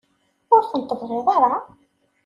Ur 0.53 0.61
ten-tebɣiḍ 0.71 1.27
ara? 1.35 1.53